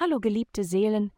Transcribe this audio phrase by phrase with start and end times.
[0.00, 1.10] Hallo geliebte Seelen,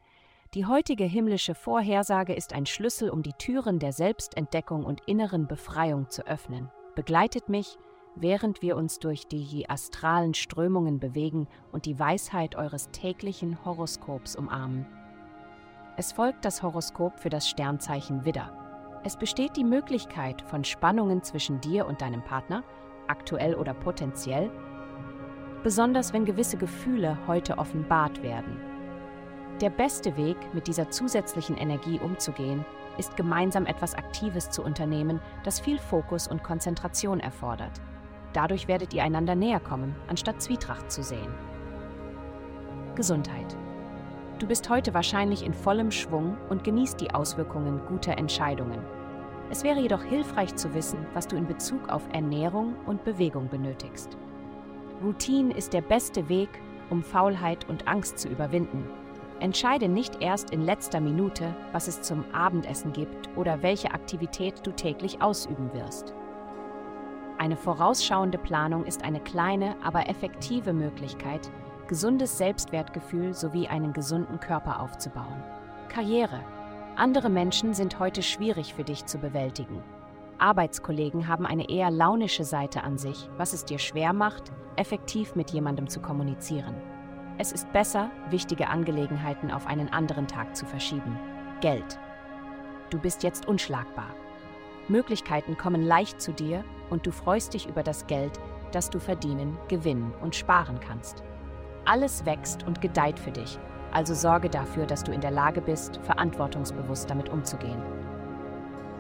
[0.55, 6.09] die heutige himmlische Vorhersage ist ein Schlüssel, um die Türen der Selbstentdeckung und inneren Befreiung
[6.09, 6.71] zu öffnen.
[6.95, 7.77] Begleitet mich,
[8.17, 14.87] während wir uns durch die astralen Strömungen bewegen und die Weisheit eures täglichen Horoskops umarmen.
[15.99, 19.03] Es folgt das Horoskop für das Sternzeichen Widder.
[19.05, 22.65] Es besteht die Möglichkeit von Spannungen zwischen dir und deinem Partner,
[23.09, 24.51] aktuell oder potenziell,
[25.63, 28.70] besonders wenn gewisse Gefühle heute offenbart werden.
[29.61, 32.65] Der beste Weg, mit dieser zusätzlichen Energie umzugehen,
[32.97, 37.79] ist gemeinsam etwas Aktives zu unternehmen, das viel Fokus und Konzentration erfordert.
[38.33, 41.35] Dadurch werdet ihr einander näher kommen, anstatt Zwietracht zu sehen.
[42.95, 43.55] Gesundheit.
[44.39, 48.81] Du bist heute wahrscheinlich in vollem Schwung und genießt die Auswirkungen guter Entscheidungen.
[49.51, 54.17] Es wäre jedoch hilfreich zu wissen, was du in Bezug auf Ernährung und Bewegung benötigst.
[55.05, 56.49] Routine ist der beste Weg,
[56.89, 58.89] um Faulheit und Angst zu überwinden
[59.41, 64.71] Entscheide nicht erst in letzter Minute, was es zum Abendessen gibt oder welche Aktivität du
[64.71, 66.15] täglich ausüben wirst.
[67.39, 71.51] Eine vorausschauende Planung ist eine kleine, aber effektive Möglichkeit,
[71.89, 75.43] gesundes Selbstwertgefühl sowie einen gesunden Körper aufzubauen.
[75.89, 76.41] Karriere.
[76.97, 79.83] Andere Menschen sind heute schwierig für dich zu bewältigen.
[80.37, 85.51] Arbeitskollegen haben eine eher launische Seite an sich, was es dir schwer macht, effektiv mit
[85.51, 86.75] jemandem zu kommunizieren.
[87.41, 91.19] Es ist besser, wichtige Angelegenheiten auf einen anderen Tag zu verschieben.
[91.63, 91.99] Geld.
[92.91, 94.11] Du bist jetzt unschlagbar.
[94.89, 98.39] Möglichkeiten kommen leicht zu dir und du freust dich über das Geld,
[98.73, 101.23] das du verdienen, gewinnen und sparen kannst.
[101.87, 103.59] Alles wächst und gedeiht für dich,
[103.91, 107.83] also sorge dafür, dass du in der Lage bist, verantwortungsbewusst damit umzugehen.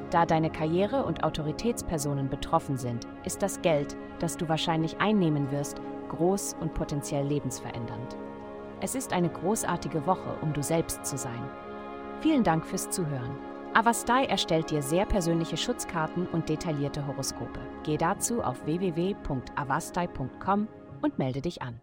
[0.08, 5.78] Da deine Karriere und Autoritätspersonen betroffen sind, ist das Geld, das du wahrscheinlich einnehmen wirst,
[6.08, 8.16] groß und potenziell lebensverändernd.
[8.80, 11.50] Es ist eine großartige Woche, um du selbst zu sein.
[12.20, 13.36] Vielen Dank fürs Zuhören.
[13.72, 17.60] Avastai erstellt dir sehr persönliche Schutzkarten und detaillierte Horoskope.
[17.84, 20.66] Geh dazu auf www.avastai.com
[21.02, 21.80] und melde dich an.